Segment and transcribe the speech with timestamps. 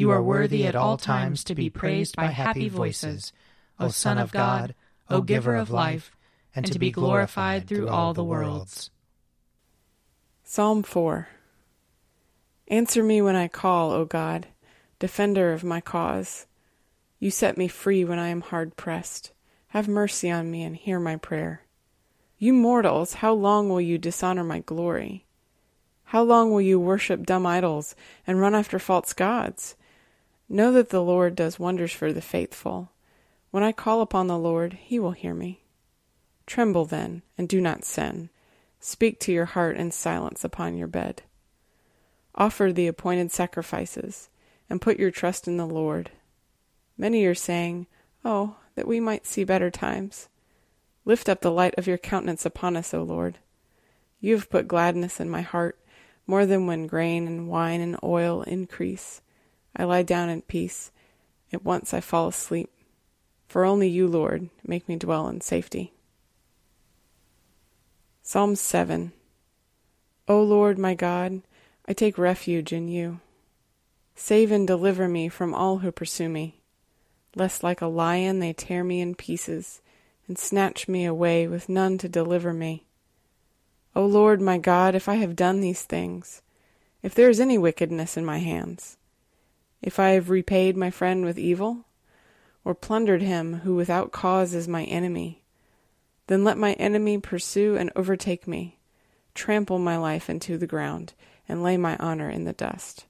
[0.00, 3.34] You are worthy at all times to be praised by happy voices,
[3.78, 4.74] O Son of God,
[5.10, 6.16] O Giver of life,
[6.56, 8.88] and to be glorified through all the worlds.
[10.42, 11.28] Psalm 4
[12.68, 14.46] Answer me when I call, O God,
[14.98, 16.46] defender of my cause.
[17.18, 19.32] You set me free when I am hard pressed.
[19.68, 21.66] Have mercy on me and hear my prayer.
[22.38, 25.26] You mortals, how long will you dishonor my glory?
[26.04, 27.94] How long will you worship dumb idols
[28.26, 29.76] and run after false gods?
[30.52, 32.90] Know that the Lord does wonders for the faithful.
[33.52, 35.62] When I call upon the Lord, he will hear me.
[36.44, 38.30] Tremble then, and do not sin.
[38.80, 41.22] Speak to your heart in silence upon your bed.
[42.34, 44.28] Offer the appointed sacrifices,
[44.68, 46.10] and put your trust in the Lord.
[46.98, 47.86] Many are saying,
[48.24, 50.28] Oh, that we might see better times.
[51.04, 53.38] Lift up the light of your countenance upon us, O Lord.
[54.18, 55.78] You have put gladness in my heart,
[56.26, 59.20] more than when grain and wine and oil increase.
[59.76, 60.90] I lie down in peace.
[61.52, 62.70] At once I fall asleep.
[63.48, 65.92] For only you, Lord, make me dwell in safety.
[68.22, 69.12] Psalm 7
[70.28, 71.42] O Lord my God,
[71.88, 73.20] I take refuge in you.
[74.14, 76.60] Save and deliver me from all who pursue me
[77.36, 79.80] lest like a lion they tear me in pieces,
[80.26, 82.84] and snatch me away with none to deliver me.
[83.94, 86.42] O Lord my God, if I have done these things,
[87.02, 88.96] if there is any wickedness in my hands,
[89.82, 91.86] if I have repaid my friend with evil,
[92.64, 95.42] or plundered him who without cause is my enemy,
[96.26, 98.78] then let my enemy pursue and overtake me,
[99.34, 101.14] trample my life into the ground,
[101.48, 103.06] and lay my honor in the dust.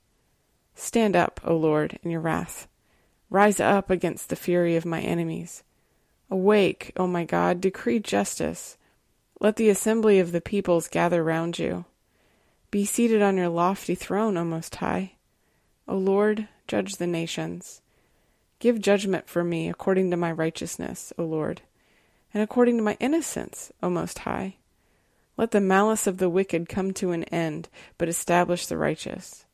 [0.75, 2.67] Stand up, O Lord, in your wrath
[3.31, 5.63] Rise up against the fury of my enemies.
[6.31, 8.77] Awake, O my God, decree justice.
[9.41, 11.85] Let the assembly of the peoples gather round you.
[12.73, 15.13] Be seated on your lofty throne, O Most High.
[15.91, 17.83] O Lord, judge the nations.
[18.61, 21.63] Give judgment for me according to my righteousness, O Lord,
[22.33, 24.55] and according to my innocence, O Most High.
[25.37, 27.69] Let the malice of the wicked come to an end,
[27.99, 29.47] but establish the righteous.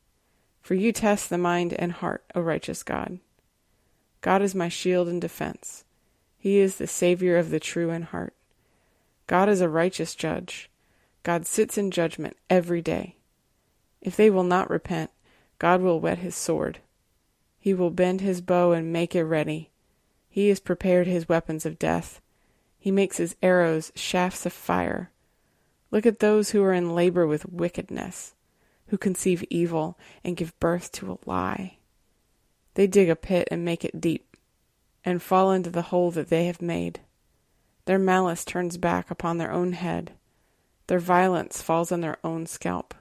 [0.61, 3.17] For you test the mind and heart, O righteous God.
[4.21, 5.85] God is my shield and defense.
[6.37, 8.35] He is the Savior of the true in heart.
[9.25, 10.69] God is a righteous judge.
[11.23, 13.15] God sits in judgment every day.
[14.01, 15.09] If they will not repent,
[15.59, 16.79] God will whet his sword.
[17.59, 19.71] He will bend his bow and make it ready.
[20.29, 22.21] He has prepared his weapons of death.
[22.77, 25.11] He makes his arrows shafts of fire.
[25.89, 28.35] Look at those who are in labor with wickedness,
[28.87, 31.77] who conceive evil and give birth to a lie.
[32.75, 34.37] They dig a pit and make it deep,
[35.03, 36.99] and fall into the hole that they have made.
[37.85, 40.11] Their malice turns back upon their own head.
[40.87, 42.93] Their violence falls on their own scalp.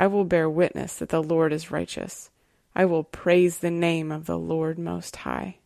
[0.00, 2.30] I will bear witness that the Lord is righteous.
[2.74, 5.58] I will praise the name of the Lord Most High.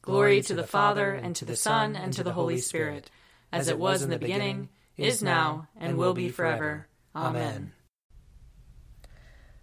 [0.00, 3.10] Glory to the Father, and to the Son, and to the Holy Spirit,
[3.50, 6.86] as it was in the beginning, is now, and will be forever.
[7.16, 7.72] Amen.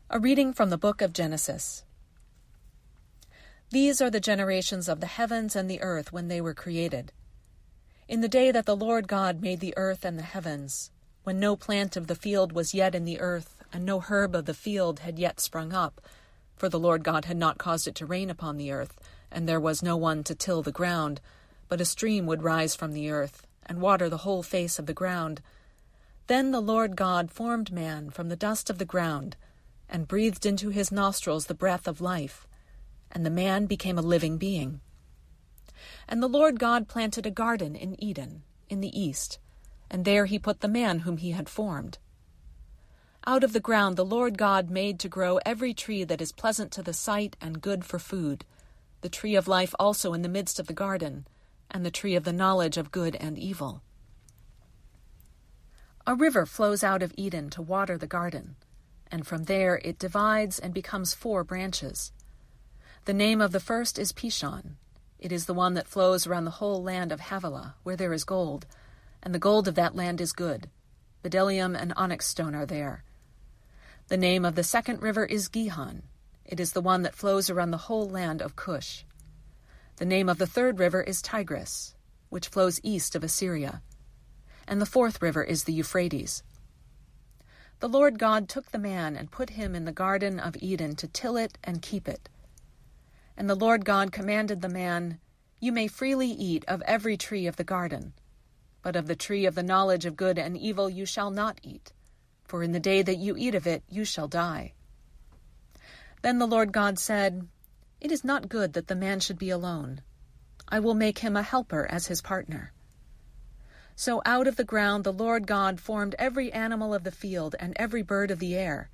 [0.10, 1.86] A reading from the book of Genesis.
[3.70, 7.14] These are the generations of the heavens and the earth when they were created.
[8.10, 10.92] In the day that the Lord God made the earth and the heavens,
[11.24, 14.46] when no plant of the field was yet in the earth, and no herb of
[14.46, 16.00] the field had yet sprung up,
[16.56, 18.98] for the Lord God had not caused it to rain upon the earth,
[19.30, 21.20] and there was no one to till the ground,
[21.68, 24.94] but a stream would rise from the earth, and water the whole face of the
[24.94, 25.42] ground.
[26.28, 29.36] Then the Lord God formed man from the dust of the ground,
[29.90, 32.48] and breathed into his nostrils the breath of life,
[33.12, 34.80] and the man became a living being.
[36.08, 39.38] And the Lord God planted a garden in Eden, in the east,
[39.92, 41.98] and there he put the man whom he had formed.
[43.28, 46.72] Out of the ground the Lord God made to grow every tree that is pleasant
[46.74, 48.46] to the sight and good for food,
[49.02, 51.26] the tree of life also in the midst of the garden,
[51.72, 53.82] and the tree of the knowledge of good and evil.
[56.06, 58.58] A river flows out of Eden to water the garden,
[59.10, 62.12] and from there it divides and becomes four branches.
[63.06, 64.76] The name of the first is Pishon.
[65.18, 68.24] It is the one that flows around the whole land of Havilah, where there is
[68.24, 68.68] gold,
[69.24, 70.70] and the gold of that land is good.
[71.24, 73.04] Bdellium and onyx stone are there.
[74.08, 76.04] The name of the second river is Gihon.
[76.46, 79.04] It is the one that flows around the whole land of Cush.
[79.96, 81.96] The name of the third river is Tigris,
[82.30, 83.82] which flows east of Assyria.
[84.68, 86.44] And the fourth river is the Euphrates.
[87.80, 91.08] The Lord God took the man and put him in the garden of Eden to
[91.08, 92.30] till it and keep it.
[93.36, 95.18] And the Lord God commanded the man,
[95.60, 98.14] You may freely eat of every tree of the garden,
[98.84, 101.92] but of the tree of the knowledge of good and evil you shall not eat
[102.46, 104.74] for in the day that you eat of it you shall die.
[106.22, 107.48] Then the Lord God said,
[108.02, 110.02] It is not good that the man should be alone.
[110.68, 112.74] I will make him a helper as his partner.
[113.96, 117.74] So out of the ground the Lord God formed every animal of the field and
[117.78, 118.90] every bird of the air,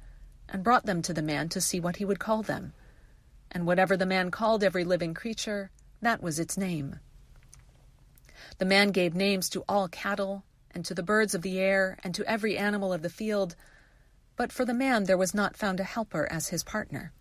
[0.50, 2.74] and brought them to the man to see what he would call them.
[3.52, 5.72] And whatever the man called every living creature,
[6.02, 7.00] that was its name.
[8.58, 12.16] The man gave names to all cattle, and to the birds of the air, and
[12.16, 13.56] to every animal of the field.
[14.36, 17.12] But for the man there was not found a helper as his partner.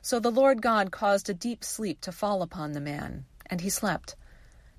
[0.00, 3.70] So the Lord God caused a deep sleep to fall upon the man, and he
[3.70, 4.16] slept.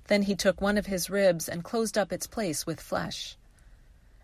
[0.08, 3.36] Then he took one of his ribs and closed up its place with flesh.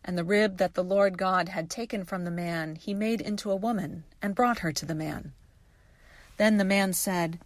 [0.05, 3.51] And the rib that the Lord God had taken from the man he made into
[3.51, 5.33] a woman, and brought her to the man.
[6.37, 7.39] Then the man said,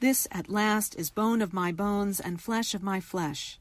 [0.00, 3.58] This at last is bone of my bones and flesh of my flesh.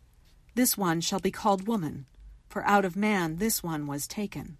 [0.54, 2.06] This one shall be called woman,
[2.50, 4.58] for out of man this one was taken.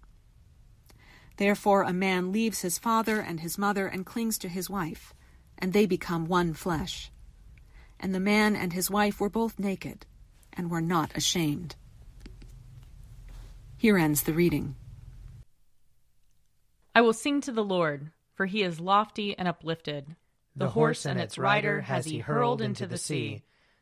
[1.36, 5.12] Therefore a man leaves his father and his mother and clings to his wife,
[5.58, 7.10] and they become one flesh.
[8.00, 10.06] And the man and his wife were both naked,
[10.52, 11.76] and were not ashamed.
[13.76, 14.76] Here ends the reading.
[16.94, 20.16] I will sing to the Lord, for he is lofty and uplifted.
[20.54, 23.42] The, the horse and its rider has he hurled into the sea.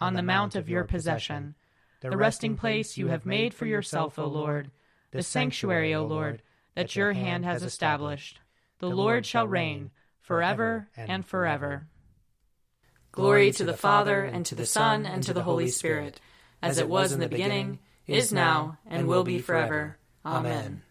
[0.00, 1.54] on the mount of your possession,
[2.00, 4.70] the resting place you have made for yourself, O Lord,
[5.10, 6.42] the sanctuary, O Lord,
[6.74, 8.40] that your hand has established.
[8.78, 9.90] The Lord shall reign
[10.20, 11.88] forever and forever.
[13.10, 16.20] Glory to the Father, and to the Son, and to the Holy Spirit,
[16.62, 19.98] as it was in the beginning, is now, and will be forever.
[20.24, 20.82] Amen.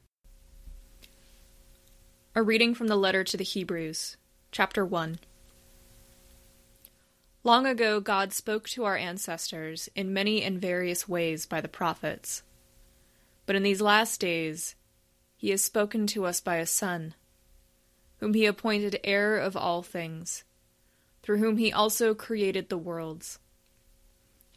[2.35, 4.17] A reading from the letter to the Hebrews,
[4.51, 5.19] chapter 1.
[7.47, 12.43] Long ago, God spoke to our ancestors in many and various ways by the prophets.
[13.45, 14.75] But in these last days,
[15.37, 17.15] He has spoken to us by a Son,
[18.17, 20.43] whom He appointed heir of all things,
[21.23, 23.39] through whom He also created the worlds.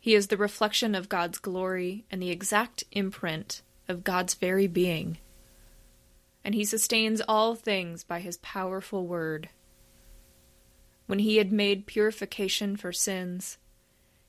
[0.00, 5.18] He is the reflection of God's glory and the exact imprint of God's very being,
[6.44, 9.48] and He sustains all things by His powerful word
[11.10, 13.58] when he had made purification for sins,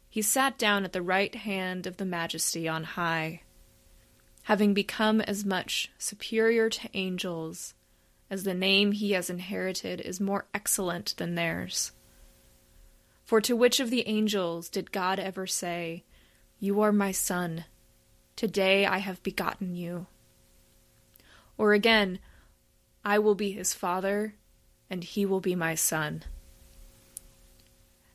[0.09, 3.43] he sat down at the right hand of the Majesty on high,
[4.45, 7.75] having become as much superior to angels
[8.31, 11.91] as the name he has inherited is more excellent than theirs.
[13.25, 16.03] For to which of the angels did God ever say,
[16.59, 17.65] You are my son,
[18.35, 20.07] today I have begotten you?
[21.59, 22.17] Or again,
[23.05, 24.33] I will be his father,
[24.89, 26.23] and he will be my son.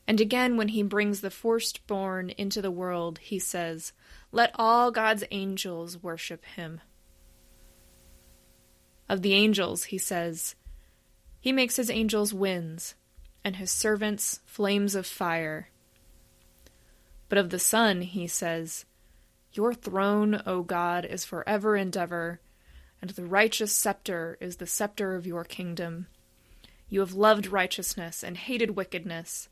[0.09, 3.93] And again, when he brings the firstborn into the world, he says,
[4.31, 6.81] Let all God's angels worship him.
[9.09, 10.55] Of the angels, he says,
[11.41, 12.95] He makes his angels winds,
[13.45, 15.71] and his servants flames of fire.
[17.29, 18.85] But of the Son, he says,
[19.53, 22.41] Your throne, O God, is forever and ever,
[23.01, 26.07] and the righteous scepter is the scepter of your kingdom.
[26.89, 29.49] You have loved righteousness and hated wickedness.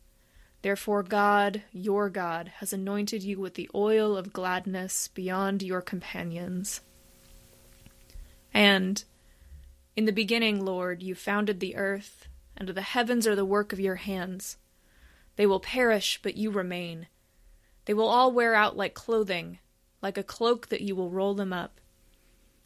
[0.65, 6.81] Therefore, God, your God, has anointed you with the oil of gladness beyond your companions.
[8.55, 9.05] And,
[9.95, 13.79] in the beginning, Lord, you founded the earth, and the heavens are the work of
[13.79, 14.57] your hands.
[15.37, 17.09] They will perish, but you remain.
[17.85, 19.59] They will all wear out like clothing,
[20.01, 21.79] like a cloak that you will roll them up.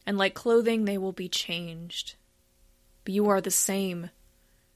[0.06, 2.14] And like clothing they will be changed.
[3.04, 4.10] But you are the same,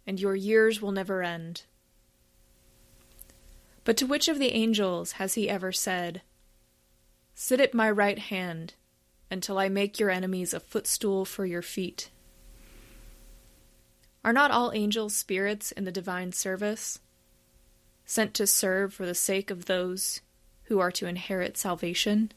[0.09, 1.67] and your years will never end.
[3.85, 6.23] But to which of the angels has he ever said,
[7.35, 8.75] Sit at my right hand
[9.31, 12.11] until I make your enemies a footstool for your feet?
[14.25, 17.01] Are not all angels spirits in the divine service,
[18.05, 20.21] sent to serve for the sake of those
[20.65, 22.31] who are to inherit salvation?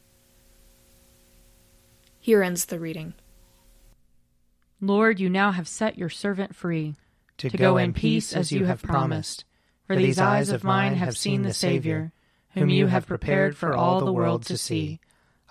[2.20, 3.14] Here ends the reading.
[4.82, 6.96] Lord, you now have set your servant free
[7.38, 9.46] to, to go in peace as you have promised.
[9.88, 12.12] For these eyes of mine have seen the Savior,
[12.51, 15.00] whom you have prepared for all the world to see,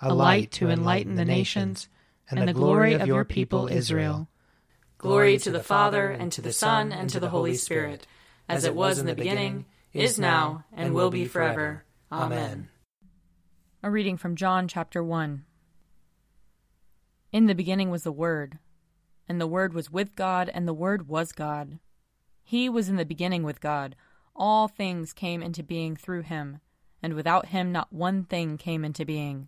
[0.01, 1.87] a light to enlighten the nations,
[2.29, 4.27] and the glory of your people Israel.
[4.97, 8.07] Glory to the Father, and to the Son, and to the Holy Spirit,
[8.49, 11.85] as it was in the beginning, is now, and will be forever.
[12.11, 12.69] Amen.
[13.83, 15.45] A reading from John chapter 1.
[17.31, 18.59] In the beginning was the Word,
[19.29, 21.79] and the Word was with God, and the Word was God.
[22.43, 23.95] He was in the beginning with God.
[24.35, 26.59] All things came into being through him,
[27.01, 29.47] and without him not one thing came into being.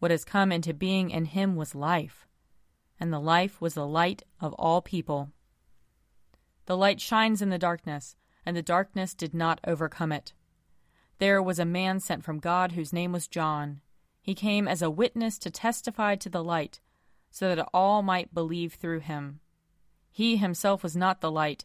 [0.00, 2.26] What has come into being in him was life,
[3.00, 5.30] and the life was the light of all people.
[6.66, 10.34] The light shines in the darkness, and the darkness did not overcome it.
[11.18, 13.80] There was a man sent from God whose name was John.
[14.20, 16.80] He came as a witness to testify to the light,
[17.30, 19.40] so that all might believe through him.
[20.10, 21.64] He himself was not the light,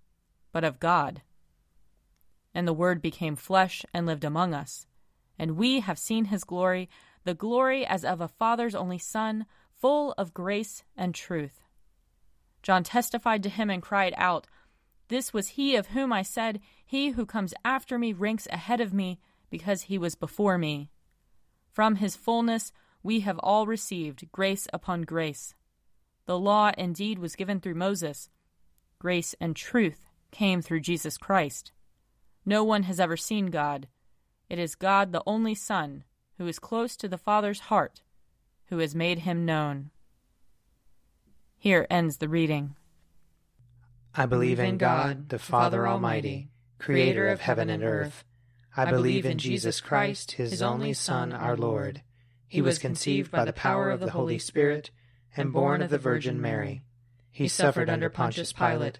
[0.51, 1.21] but of God.
[2.53, 4.85] And the Word became flesh and lived among us.
[5.39, 6.89] And we have seen his glory,
[7.23, 11.61] the glory as of a Father's only Son, full of grace and truth.
[12.61, 14.47] John testified to him and cried out,
[15.07, 18.93] This was he of whom I said, He who comes after me ranks ahead of
[18.93, 20.91] me, because he was before me.
[21.71, 25.55] From his fullness we have all received grace upon grace.
[26.25, 28.29] The law indeed was given through Moses.
[28.99, 31.71] Grace and truth came through Jesus Christ.
[32.45, 33.87] No one has ever seen God.
[34.49, 36.03] It is God, the only Son,
[36.37, 38.01] who is close to the Father's heart,
[38.65, 39.91] who has made him known.
[41.57, 42.75] Here ends the reading.
[44.15, 48.23] I believe in God, the Father Almighty, creator of heaven and earth.
[48.75, 52.01] I believe in Jesus Christ, his only Son, our Lord.
[52.47, 54.91] He was conceived by the power of the Holy Spirit
[55.37, 56.81] and born of the Virgin Mary.
[57.29, 58.99] He suffered under Pontius Pilate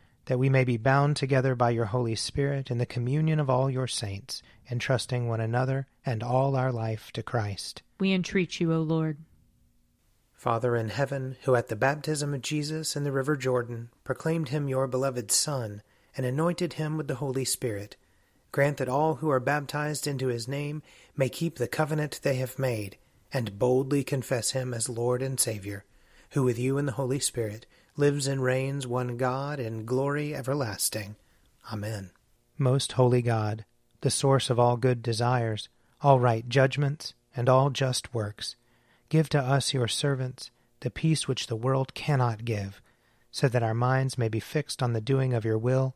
[0.31, 3.69] That we may be bound together by your Holy Spirit in the communion of all
[3.69, 7.81] your saints, entrusting one another and all our life to Christ.
[7.99, 9.17] We entreat you, O Lord.
[10.31, 14.69] Father in heaven, who at the baptism of Jesus in the river Jordan proclaimed him
[14.69, 15.81] your beloved Son,
[16.15, 17.97] and anointed him with the Holy Spirit.
[18.53, 20.81] Grant that all who are baptized into his name
[21.13, 22.97] may keep the covenant they have made,
[23.33, 25.83] and boldly confess him as Lord and Saviour,
[26.29, 31.15] who with you in the Holy Spirit lives and reigns one God in glory everlasting.
[31.71, 32.11] Amen.
[32.57, 33.65] Most holy God,
[34.01, 35.69] the source of all good desires,
[36.01, 38.55] all right judgments, and all just works,
[39.09, 42.81] give to us, your servants, the peace which the world cannot give,
[43.31, 45.95] so that our minds may be fixed on the doing of your will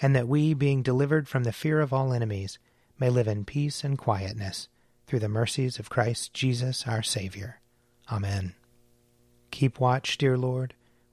[0.00, 2.58] and that we, being delivered from the fear of all enemies,
[2.98, 4.68] may live in peace and quietness,
[5.06, 7.60] through the mercies of Christ Jesus our Saviour.
[8.10, 8.54] Amen.
[9.50, 10.74] Keep watch, dear Lord,